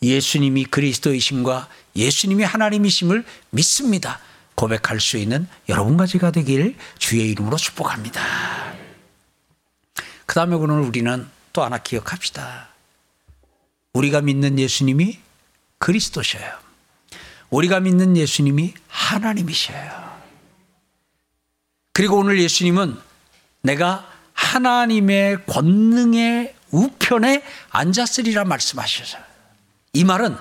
[0.04, 4.19] 예수님이 그리스도이심과 예수님이 하나님이심을 믿습니다.
[4.55, 8.21] 고백할 수 있는 여러분과 제가 되길 주의 이름으로 축복합니다.
[10.25, 12.69] 그 다음에 오늘 우리는 또 하나 기억합시다.
[13.93, 15.19] 우리가 믿는 예수님이
[15.79, 16.51] 그리스도셔요.
[17.49, 20.17] 우리가 믿는 예수님이 하나님이셔요.
[21.93, 22.97] 그리고 오늘 예수님은
[23.62, 29.17] 내가 하나님의 권능의 우편에 앉았으리라 말씀하셔서
[29.93, 30.36] 이 말은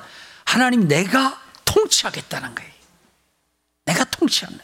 [0.45, 1.41] 하나님 내가
[1.77, 2.73] 통치하겠다는 거예요.
[3.85, 4.59] 내가 통치하네.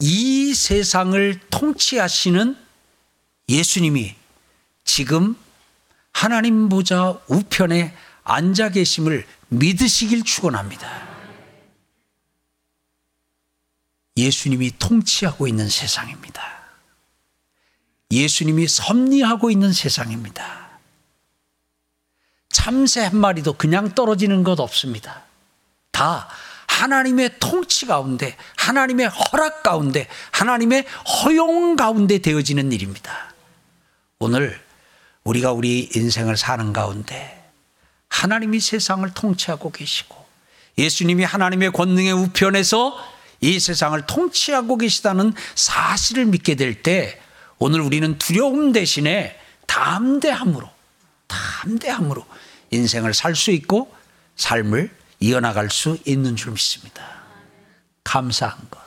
[0.00, 2.56] 이 세상을 통치하시는
[3.48, 4.16] 예수님이
[4.84, 5.36] 지금
[6.12, 7.94] 하나님 보좌 우편에
[8.24, 11.14] 앉아 계심을 믿으시길 축원합니다.
[14.16, 16.42] 예수님이 통치하고 있는 세상입니다.
[18.10, 20.78] 예수님이 섭리하고 있는 세상입니다.
[22.48, 25.24] 참새 한 마리도 그냥 떨어지는 것 없습니다.
[25.94, 26.28] 다
[26.66, 30.84] 하나님의 통치 가운데, 하나님의 허락 가운데, 하나님의
[31.22, 33.32] 허용 가운데 되어지는 일입니다.
[34.18, 34.60] 오늘
[35.22, 37.42] 우리가 우리 인생을 사는 가운데
[38.08, 40.14] 하나님이 세상을 통치하고 계시고
[40.76, 42.96] 예수님이 하나님의 권능의 우편에서
[43.40, 47.20] 이 세상을 통치하고 계시다는 사실을 믿게 될 때
[47.58, 50.68] 오늘 우리는 두려움 대신에 담대함으로
[51.26, 52.24] 담대함으로
[52.70, 53.94] 인생을 살 수 있고
[54.36, 57.22] 삶을 이어나갈 수 있는 줄 믿습니다.
[58.04, 58.80] 감사한 것.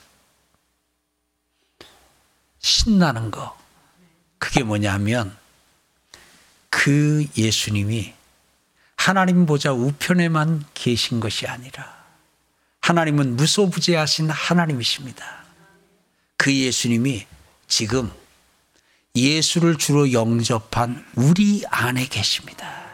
[2.60, 3.56] 신나는 것.
[4.38, 5.36] 그게 뭐냐면
[6.70, 8.14] 그 예수님이
[8.96, 11.98] 하나님 보자 우편에만 계신 것이 아니라
[12.82, 15.46] 하나님은 무소부재하신 하나님이십니다.
[16.38, 17.26] 그 예수님이
[17.68, 18.12] 지금
[19.16, 22.87] 예수를 주로 영접한 우리 안에 계십니다.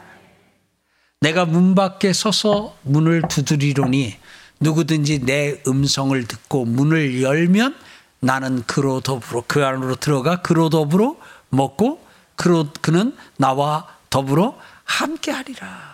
[1.24, 4.18] 내가 문 밖에 서서 문을 두드리노니
[4.60, 7.78] 누구든지 내 음성을 듣고 문을 열면
[8.20, 11.16] 나는 그로 더불어 그 안으로 들어가 그로 더불어
[11.48, 12.06] 먹고
[12.36, 15.94] 그로 그는 나와 더불어 함께하리라.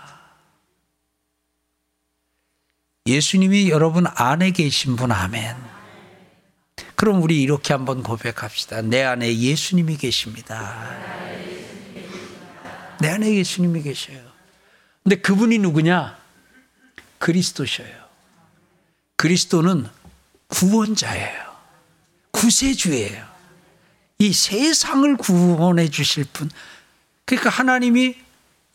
[3.05, 5.55] 예수님이 여러분 안에 계신 분 아멘.
[6.95, 8.81] 그럼 우리 이렇게 한번 고백합시다.
[8.81, 10.89] 내 안에 예수님이 계십니다.
[12.99, 14.28] 내 안에 예수님이 계셔요.
[15.03, 16.17] 근데 그분이 누구냐?
[17.17, 17.89] 그리스도셔요.
[19.15, 19.87] 그리스도는
[20.47, 21.49] 구원자예요.
[22.31, 23.27] 구세주예요.
[24.19, 26.49] 이 세상을 구원해 주실 분.
[27.25, 28.15] 그러니까 하나님이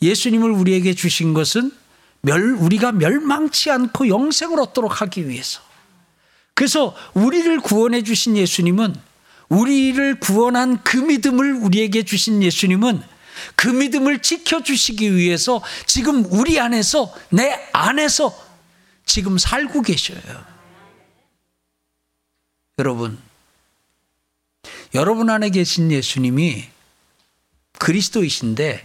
[0.01, 1.73] 예수님을 우리에게 주신 것은
[2.21, 5.61] 멸, 우리가 멸망치 않고 영생을 얻도록 하기 위해서.
[6.55, 8.95] 그래서 우리를 구원해 주신 예수님은
[9.49, 13.03] 우리를 구원한 그 믿음을 우리에게 주신 예수님은
[13.57, 18.37] 그 믿음을 지켜주시기 위해서 지금 우리 안에서 내 안에서
[19.07, 20.45] 지금 살고 계셔요.
[22.79, 23.19] 여러분,
[24.95, 26.65] 여러분 안에 계신 예수님이
[27.79, 28.85] 그리스도이신데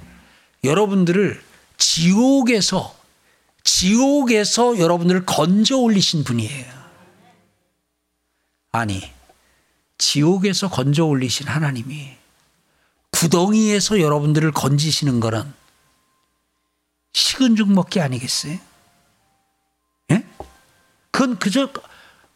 [0.63, 1.41] 여러분들을
[1.77, 2.97] 지옥에서
[3.63, 6.79] 지옥에서 여러분들을 건져 올리신 분이에요.
[8.71, 9.01] 아니,
[9.97, 12.18] 지옥에서 건져 올리신 하나님이
[13.11, 15.53] 구덩이에서 여러분들을 건지시는 거는
[17.13, 18.57] 식은 죽 먹기 아니겠어요?
[20.11, 20.25] 예?
[21.11, 21.69] 그건 그저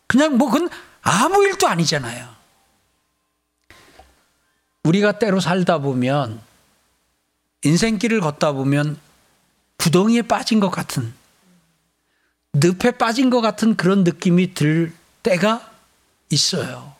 [0.07, 0.69] 그냥 뭐 그건
[1.01, 2.33] 아무 일도 아니잖아요.
[4.83, 6.41] 우리가 때로 살다 보면
[7.63, 8.99] 인생길을 걷다 보면
[9.77, 11.13] 구덩이에 빠진 것 같은
[12.53, 15.71] 늪에 빠진 것 같은 그런 느낌이 들 때가
[16.29, 16.93] 있어요.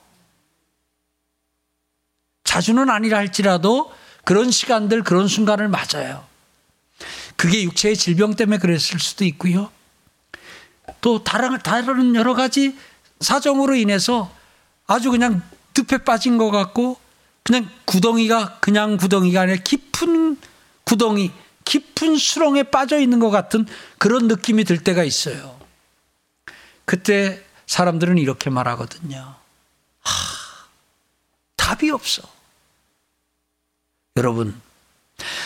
[2.44, 3.92] 자주는 아니라 할지라도
[4.26, 6.26] 그런 시간들, 그런 순간을 맞아요.
[7.36, 9.72] 그게 육체의 질병 때문에 그랬을 수도 있고요.
[11.02, 12.78] 또 다른, 다른 여러 가지
[13.20, 14.34] 사정으로 인해서
[14.88, 15.42] 아주 그냥
[15.78, 16.98] 늪에 빠진 것 같고
[17.44, 20.38] 그냥 구덩이가 그냥 구덩이가 아니라 깊은
[20.84, 21.32] 구덩이,
[21.66, 23.66] 깊은 수렁에 빠져 있는 것 같은
[23.98, 25.60] 그런 느낌이 들 때가 있어요.
[26.86, 29.36] 그때 사람들은 이렇게 말하거든요.
[31.64, 32.22] 하, 답이 없어.
[34.18, 34.60] 여러분,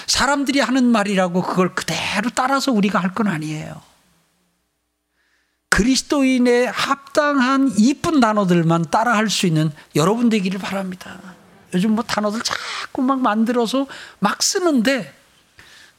[0.07, 3.81] 사람들이 하는 말이라고 그걸 그대로 따라서 우리가 할 건 아니에요.
[5.69, 11.19] 그리스도인의 합당한 이쁜 단어들만 따라 할 수 있는 여러분 되기를 바랍니다.
[11.73, 13.85] 요즘 뭐 단어들 자꾸 막 만들어서
[14.19, 15.13] 막 쓰는데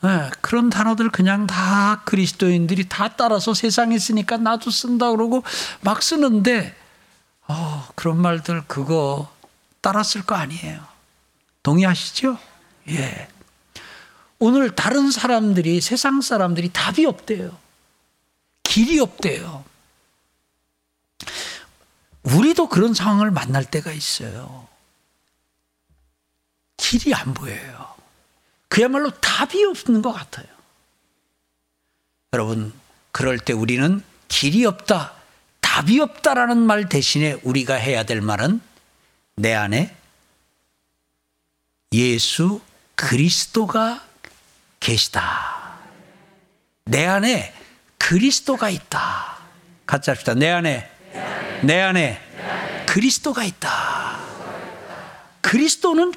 [0.00, 5.42] 네, 그런 단어들 그냥 다 그리스도인들이 다 따라서 세상에 쓰니까 나도 쓴다 그러고
[5.80, 6.74] 막 쓰는데
[7.46, 9.30] 어, 그런 말들 그거
[10.04, 10.86] 쓸거 아니에요.
[11.62, 12.38] 동의하시죠?
[12.90, 13.28] 예.
[14.38, 17.56] 오늘 다른 사람들이 세상 사람들이 답이 없대요.
[18.62, 19.64] 길이 없대요.
[22.22, 24.68] 우리도 그런 상황을 만날 때가 있어요.
[26.76, 27.94] 길이 안 보여요.
[28.68, 30.46] 그야말로 답이 없는 것 같아요.
[32.34, 32.72] 여러분,
[33.12, 35.14] 그럴 때 우리는 길이 없다,
[35.60, 38.60] 답이 없다라는 말 대신에 우리가 해야 될 말은
[39.38, 39.94] 내 안에
[41.92, 42.60] 예수
[42.94, 44.04] 그리스도가
[44.80, 45.78] 계시다.
[46.84, 47.54] 내 안에
[47.98, 49.38] 그리스도가 있다.
[49.86, 50.34] 같이 합시다.
[50.34, 50.90] 내 안에,
[51.62, 52.20] 내 안에
[52.86, 54.18] 그리스도가 있다.
[55.40, 56.12] 그리스도는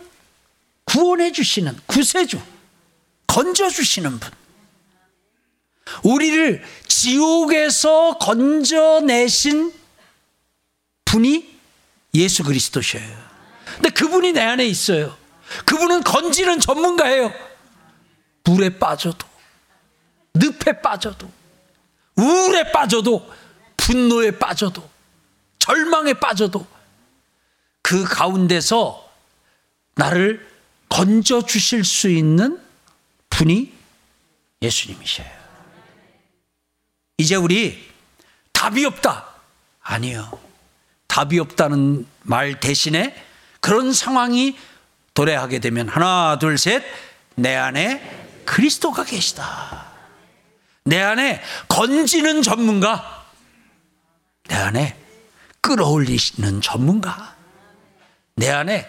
[0.86, 2.42] 구원해 주시는 구세주,
[3.28, 4.32] 건져 주시는 분.
[6.04, 9.74] 우리를 지옥에서 건져내신
[11.06, 11.61] 분이
[12.14, 13.32] 예수 그리스도셔요.
[13.76, 15.18] 근데 그분이 내 안에 있어요.
[15.66, 17.34] 그분은 건지는 전문가예요.
[18.44, 19.28] 물에 빠져도,
[20.34, 21.32] 늪에 빠져도,
[22.16, 23.32] 우울에 빠져도,
[23.78, 24.90] 분노에 빠져도,
[25.60, 26.66] 절망에 빠져도,
[27.82, 29.10] 그 가운데서
[29.96, 30.50] 나를
[30.90, 32.60] 건져 주실 수 있는
[33.30, 33.74] 분이
[34.62, 35.28] 예수님이셔요.
[37.18, 37.90] 이제 우리
[38.52, 39.28] 답이 없다.
[39.82, 40.40] 아니요.
[41.12, 43.14] 답이 없다는 말 대신에
[43.60, 44.58] 그런 상황이
[45.14, 46.82] 도래하게 되면 하나, 둘, 셋.
[47.36, 49.88] 내 안에 그리스도가 계시다.
[50.86, 53.26] 내 안에 건지는 전문가.
[54.48, 54.98] 내 안에
[55.60, 57.36] 끌어올리시는 전문가.
[58.36, 58.88] 내 안에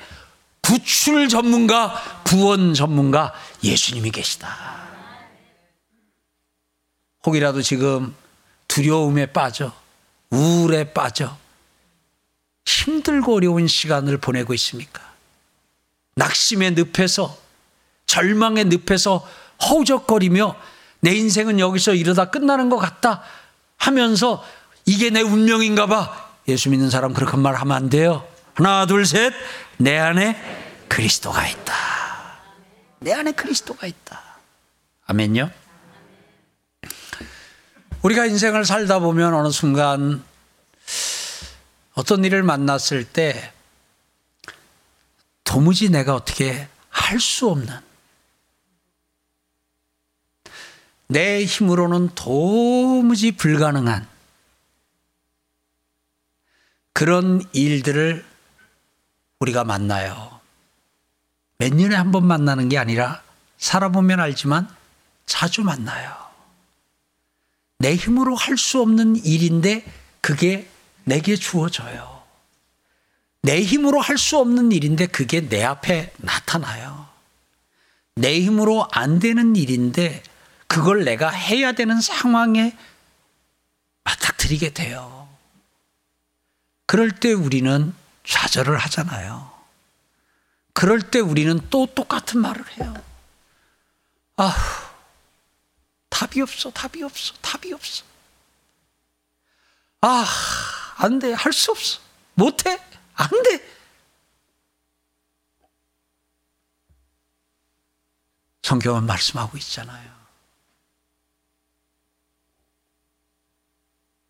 [0.62, 4.86] 구출 전문가, 구원 전문가 예수님이 계시다.
[7.26, 8.14] 혹이라도 지금
[8.68, 9.72] 두려움에 빠져,
[10.30, 11.41] 우울에 빠져,
[12.64, 15.02] 힘들고 어려운 시간을 보내고 있습니까?
[16.14, 17.36] 낙심의 늪에서,
[18.06, 19.26] 절망의 늪에서
[19.68, 20.56] 허우적거리며
[21.00, 23.22] 내 인생은 여기서 이러다 끝나는 것 같다
[23.76, 24.44] 하면서
[24.84, 26.30] 이게 내 운명인가 봐.
[26.48, 28.26] 예수 믿는 사람 그렇게 말하면 안 돼요.
[28.54, 29.32] 하나, 둘, 셋.
[29.78, 30.36] 내 안에
[30.88, 31.74] 그리스도가 있다.
[33.00, 34.20] 내 안에 그리스도가 있다.
[35.06, 35.50] 아멘요?
[38.02, 40.22] 우리가 인생을 살다 보면 어느 순간
[41.94, 43.52] 어떤 일을 만났을 때
[45.44, 47.80] 도무지 내가 어떻게 할 수 없는
[51.08, 54.08] 내 힘으로는 도무지 불가능한
[56.94, 58.24] 그런 일들을
[59.40, 60.40] 우리가 만나요.
[61.58, 63.22] 몇 년에 한 번 만나는 게 아니라
[63.58, 64.68] 살아보면 알지만
[65.26, 66.16] 자주 만나요.
[67.78, 69.84] 내 힘으로 할 수 없는 일인데
[70.20, 70.70] 그게
[71.04, 72.22] 내게 주어져요.
[73.42, 77.08] 내 힘으로 할 수 없는 일인데 그게 내 앞에 나타나요.
[78.14, 80.22] 내 힘으로 안 되는 일인데
[80.68, 82.76] 그걸 내가 해야 되는 상황에
[84.04, 85.28] 맞닥뜨리게 돼요.
[86.86, 89.50] 그럴 때 우리는 좌절을 하잖아요.
[90.74, 92.94] 그럴 때 우리는 또 똑같은 말을 해요.
[94.36, 94.54] 아,
[96.10, 98.04] 답이 없어, 답이 없어, 답이 없어.
[100.00, 100.24] 아,
[101.02, 102.00] 안 돼, 할 수 없어.
[102.34, 102.78] 못 해,
[103.14, 103.72] 안 돼.
[108.62, 110.12] 성경은 말씀하고 있잖아요.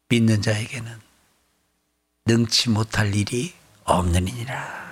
[0.08, 1.00] 믿는 자에게는
[2.24, 3.54] 능치 못할 일이
[3.84, 4.82] 없느니라.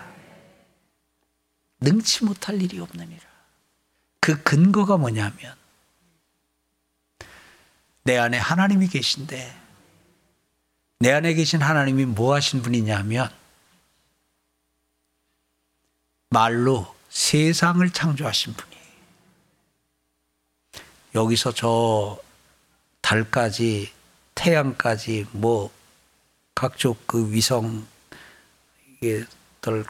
[1.80, 3.22] 능치 못할 일이 없느니라.
[4.20, 5.56] 그 근거가 뭐냐면
[8.02, 9.69] 내 안에 하나님이 계신데
[11.02, 13.30] 내 안에 계신 하나님이 뭐 하신 분이냐면
[16.28, 18.76] 말로 세상을 창조하신 분이.
[21.14, 22.18] 여기서 저
[23.00, 23.90] 달까지
[24.34, 25.72] 태양까지 뭐
[26.54, 27.86] 각종 그 위성
[28.86, 29.86] 이게들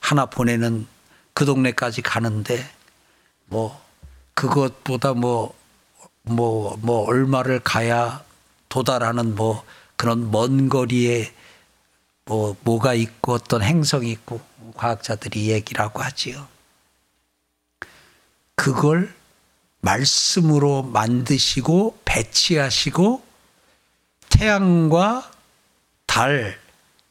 [0.00, 0.88] 하나 보내는
[1.32, 2.68] 그 동네까지 가는데
[3.46, 3.80] 뭐
[4.34, 5.58] 그것보다 뭐
[6.22, 8.22] 뭐, 뭐, 얼마를 가야
[8.68, 9.64] 도달하는 뭐
[10.00, 11.30] 그런 먼 거리에
[12.24, 14.40] 뭐, 뭐가 있고 어떤 행성이 있고
[14.72, 16.48] 과학자들이 얘기라고 하지요.
[18.54, 19.14] 그걸
[19.82, 23.22] 말씀으로 만드시고 배치하시고
[24.30, 25.30] 태양과
[26.06, 26.58] 달,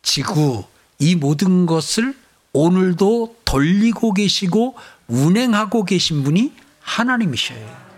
[0.01, 0.65] 지구
[0.97, 2.17] 이 모든 것을
[2.53, 4.75] 오늘도 돌리고 계시고
[5.07, 7.89] 운행하고 계신 분이 하나님이셔요.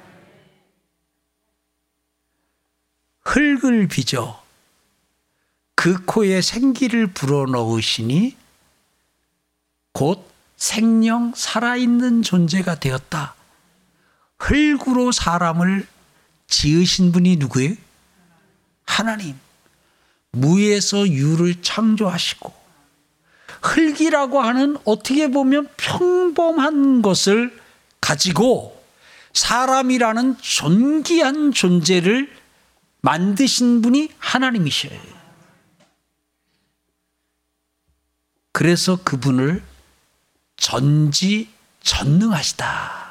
[3.21, 4.40] 흙을 빚어
[5.81, 8.37] 그 코에 생기를 불어넣으시니
[9.93, 13.33] 곧 생명 살아있는 존재가 되었다.
[14.37, 15.87] 흙으로 사람을
[16.45, 17.73] 지으신 분이 누구예요?
[18.85, 19.35] 하나님.
[20.29, 22.53] 무에서 유를 창조하시고
[23.63, 27.59] 흙이라고 하는 어떻게 보면 평범한 것을
[27.99, 28.79] 가지고
[29.33, 32.31] 사람이라는 존귀한 존재를
[33.01, 35.20] 만드신 분이 하나님이셔요.
[38.51, 39.63] 그래서 그분을
[40.57, 41.49] 전지
[41.81, 43.01] 전능하시다.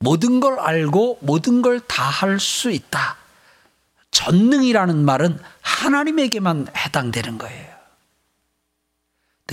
[0.00, 3.16] 모든 걸 알고 모든 걸 다 할 수 있다.
[4.10, 7.72] 전능이라는 말은 하나님에게만 해당되는 거예요.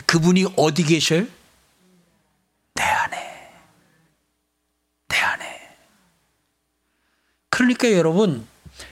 [0.05, 1.25] 그분이 어디 계셔요?
[2.73, 3.53] 내 안에.
[5.07, 5.77] 내 안에.
[7.49, 8.47] 그러니까 여러분,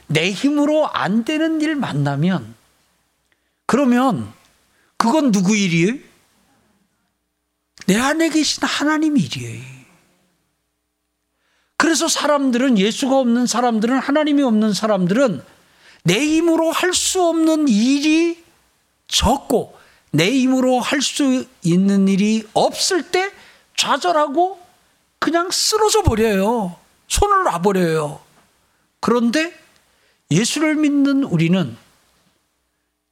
[0.07, 2.55] 내 힘으로 안 되는 일 만나면
[3.65, 4.33] 그러면
[4.97, 5.95] 그건 누구 일이에요?
[7.85, 9.63] 내 안에 계신 하나님 일이에요.
[11.77, 15.43] 그래서 사람들은 예수가 없는 사람들은 하나님이 없는 사람들은
[16.03, 18.43] 내 힘으로 할 수 없는 일이
[19.07, 19.77] 적고
[20.11, 23.31] 내 힘으로 할 수 있는 일이 없을 때
[23.75, 24.59] 좌절하고
[25.19, 26.75] 그냥 쓰러져 버려요.
[27.07, 28.19] 손을 놔버려요.
[28.99, 29.53] 그런데
[30.31, 31.77] 예수를 믿는 우리는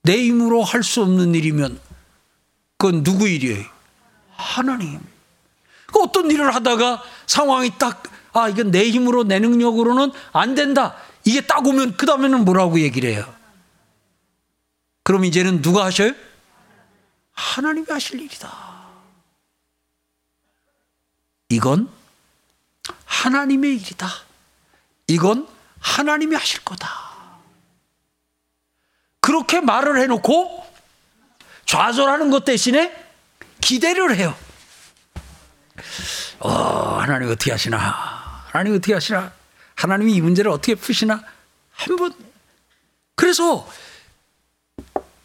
[0.05, 1.79] 내 힘으로 할 수 없는 일이면
[2.77, 3.65] 그건 누구 일이에요?
[4.31, 4.99] 하나님.
[5.87, 8.03] 그 어떤 일을 하다가 상황이 딱,
[8.33, 10.95] 아, 이건 내 힘으로, 내 능력으로는 안 된다.
[11.23, 13.33] 이게 딱 오면 그 다음에는 뭐라고 얘기를 해요?
[15.03, 16.11] 그럼 이제는 누가 하셔요?
[17.31, 18.75] 하나님이 하실 일이다.
[21.49, 21.89] 이건
[23.05, 24.07] 하나님의 일이다.
[25.07, 25.47] 이건
[25.79, 27.04] 하나님이 하실 거다.
[29.25, 30.63] 그렇게 말을 해놓고
[31.65, 32.95] 좌절하는 것 대신에
[33.59, 34.35] 기대를 해요.
[36.37, 36.51] 어,
[36.99, 37.79] 하나님 어떻게 하시나?
[38.45, 39.31] 하나님 어떻게 하시나?
[39.73, 41.23] 하나님이 이 문제를 어떻게 푸시나?
[41.71, 42.13] 한번
[43.15, 43.67] 그래서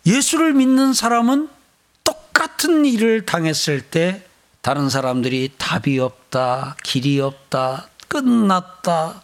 [0.06, 1.50] 예수를 믿는 사람은
[2.02, 4.26] 똑같은 일을 당했을 때
[4.62, 9.22] 다른 사람들이 답이 없다, 길이 없다, 끝났다,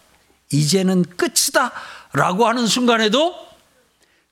[0.52, 1.72] 이제는 끝이다
[2.12, 3.46] 라고 하는 순간에도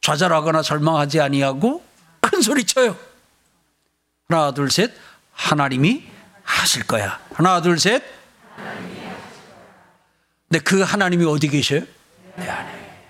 [0.04, 1.82] 좌절하거나 절망하지 아니하고
[2.20, 2.94] 큰 소리 쳐요.
[4.28, 4.92] 하나, 둘, 셋.
[5.32, 6.04] 하나님이
[6.42, 7.18] 하실 거야.
[7.32, 8.02] 하나, 둘, 셋.
[10.46, 11.84] 근데 그 하나님이 어디 계셔요?
[12.36, 13.00] 내 안에.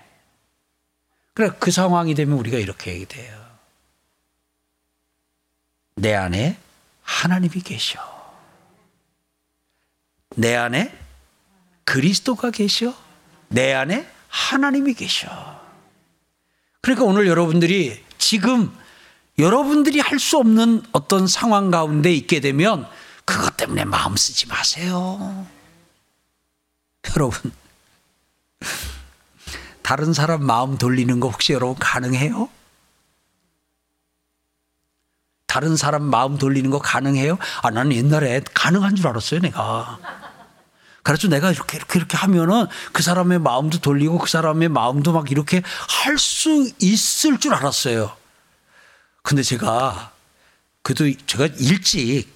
[1.33, 3.45] 그래, 그 상황이 되면 우리가 이렇게 얘기 돼요.
[5.95, 6.57] 내 안에
[7.03, 7.99] 하나님이 계셔.
[10.37, 10.97] 내 안에
[11.83, 12.95] 그리스도가 계셔.
[13.49, 15.64] 내 안에 하나님이 계셔.
[16.85, 18.71] 그러니까 오늘 여러분들이 지금
[19.39, 22.87] 여러분들이 할 수 없는 어떤 상황 가운데 있게 되면
[23.25, 25.47] 그것 때문에 마음 쓰지 마세요.
[27.15, 27.51] 여러분,
[29.81, 32.49] 다른 사람 마음 돌리는 거 혹시 여러분 가능해요?
[35.47, 37.39] 다른 사람 마음 돌리는 거 가능해요?
[37.63, 39.99] 아, 나는 옛날에 가능한 줄 알았어요, 내가.
[41.05, 45.61] 그래서 내가 이렇게 이렇게 이렇게 하면은 그 사람의 마음도 돌리고 그 사람의 마음도 막 이렇게
[46.03, 48.11] 할 수 있을 줄 알았어요.
[49.21, 50.11] 근데 제가
[50.81, 52.33] 그래도 제가 일찍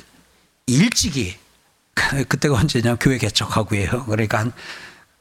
[0.68, 1.36] 일찍이
[2.30, 4.06] 그때가 언제냐 교회 개척하고요.
[4.06, 4.54] 그러니까 한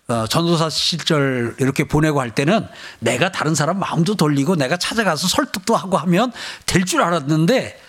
[0.08, 2.66] 어, 전도사 실절 이렇게 보내고 할 때는
[2.98, 6.32] 내가 다른 사람 마음도 돌리고 내가 찾아가서 설득도 하고 하면
[6.66, 7.80] 될 줄 알았는데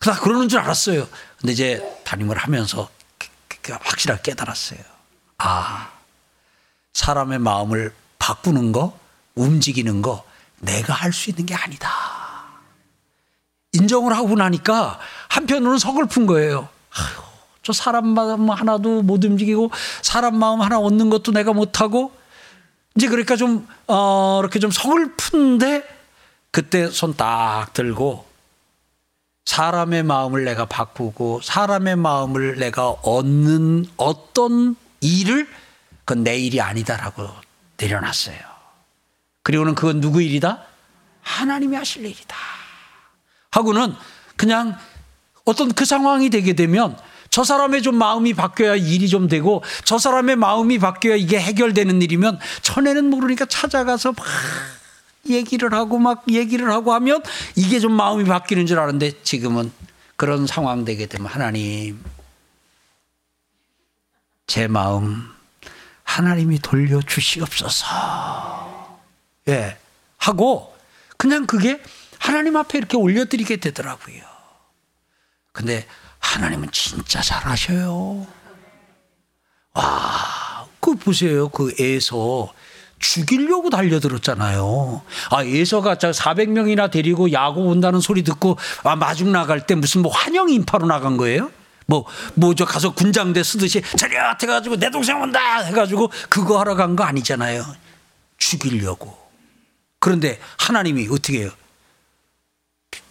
[0.00, 1.08] 다 그러는 줄 알았어요.
[1.40, 2.88] 근데 이제 담임을 하면서
[3.72, 4.78] 확실하게 깨달았어요.
[5.38, 5.90] 아,
[6.92, 8.96] 사람의 마음을 바꾸는 거,
[9.34, 10.24] 움직이는 거,
[10.60, 11.90] 내가 할 수 있는 게 아니다.
[13.72, 16.68] 인정을 하고 나니까 한편으로는 서글픈 거예요.
[16.96, 17.22] 아휴,
[17.62, 19.70] 저 사람 마음 하나도 못 움직이고
[20.02, 22.12] 사람 마음 하나 얻는 것도 내가 못하고
[22.96, 25.82] 이제 그러니까 좀, 어, 이렇게 좀 서글픈데
[26.52, 28.24] 그때 손 딱 들고
[29.44, 35.46] 사람의 마음을 내가 바꾸고 사람의 마음을 내가 얻는 어떤 일을
[36.04, 37.28] 그건 내 일이 아니다라고
[37.76, 38.36] 내려놨어요.
[39.42, 40.62] 그리고는 그건 누구 일이다?
[41.22, 42.36] 하나님이 하실 일이다.
[43.50, 43.94] 하고는
[44.36, 44.76] 그냥
[45.44, 46.96] 어떤 그 상황이 되게 되면
[47.30, 52.38] 저 사람의 좀 마음이 바뀌어야 일이 좀 되고 저 사람의 마음이 바뀌어야 이게 해결되는 일이면
[52.62, 54.24] 전에는 모르니까 찾아가서 막
[55.28, 57.22] 얘기를 하고 막 얘기를 하고 하면
[57.56, 59.72] 이게 좀 마음이 바뀌는 줄 아는데 지금은
[60.16, 62.02] 그런 상황 되게 되면 하나님
[64.46, 65.34] 제 마음
[66.04, 67.86] 하나님이 돌려 주시옵소서.
[69.48, 69.76] 예.
[70.18, 70.76] 하고
[71.16, 71.82] 그냥 그게
[72.18, 74.22] 하나님 앞에 이렇게 올려 드리게 되더라고요.
[75.52, 75.86] 근데
[76.18, 78.26] 하나님은 진짜 잘하셔요.
[79.74, 81.48] 와, 그 보세요.
[81.48, 82.52] 그 애서
[83.04, 85.02] 죽이려고 달려들었잖아요.
[85.30, 90.48] 아, 예서가 400명이나 데리고 야구 온다는 소리 듣고 아, 마중 나갈 때 무슨 뭐 환영
[90.48, 91.50] 인파로 나간 거예요?
[91.86, 96.96] 뭐, 뭐, 저 가서 군장대 쓰듯이 차렷 해가지고 내 동생 온다 해가지고 그거 하러 간
[96.96, 97.62] 거 아니잖아요.
[98.38, 99.14] 죽이려고.
[100.00, 101.50] 그런데 하나님이 어떻게 해요?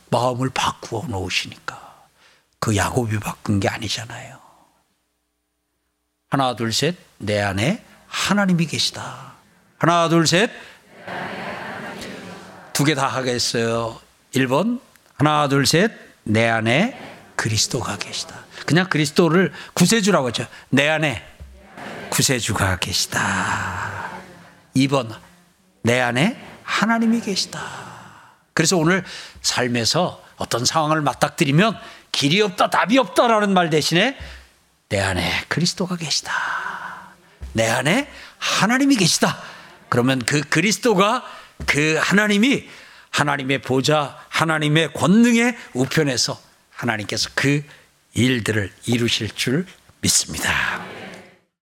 [0.10, 1.94] 마음을 바꾸어 놓으시니까.
[2.60, 4.40] 그 야곱이 바꾼 게 아니잖아요.
[6.32, 6.96] 하나, 둘, 셋.
[7.20, 9.33] 내 안에 하나님이 계시다.
[9.84, 10.50] 하나, 둘, 셋.
[12.72, 14.00] 두 개 다 하겠어요.
[14.34, 14.80] 1번.
[15.18, 15.92] 하나, 둘, 셋.
[16.24, 16.98] 내 안에
[17.36, 18.46] 그리스도가 계시다.
[18.66, 20.48] 그냥 그리스도를 구세주라고 하죠.
[20.70, 21.22] 내 안에
[22.12, 24.10] 구세주가 계시다.
[24.74, 25.14] 2번.
[25.82, 27.62] 내 안에 하나님이 계시다.
[28.54, 29.04] 그래서 오늘
[29.42, 31.78] 삶에서 어떤 상황을 맞닥뜨리면
[32.14, 34.18] 길이 없다, 답이 없다라는 말 대신에
[34.88, 36.32] 내 안에 그리스도가 계시다.
[37.52, 39.52] 내 안에 하나님이 계시다.
[39.94, 41.24] 그러면 그 그리스도가
[41.68, 42.68] 그 하나님이
[43.12, 46.42] 하나님의 보좌, 하나님의 권능의 우편에서
[46.72, 47.64] 하나님께서 그
[48.16, 49.68] 일들을 이루실 줄
[50.02, 50.93] 믿습니다.